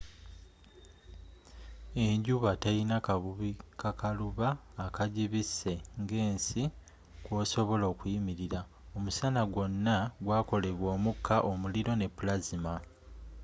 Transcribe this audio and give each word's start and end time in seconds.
enjuba 2.05 2.51
telina 2.63 2.97
kabubi 3.05 3.49
kakaluba 3.81 4.47
akagibise 4.85 5.73
nga 6.01 6.15
ensi 6.27 6.61
kwosobola 7.25 7.85
okuyimirila 7.93 8.59
omusana 8.97 9.41
gwona 9.51 9.93
gwakolebwa 10.23 10.87
omuka 10.97 11.35
omuliro 11.51 11.93
ne 11.97 12.07
plasma 12.17 12.73